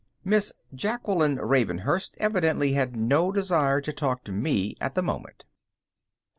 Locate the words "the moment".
4.95-5.45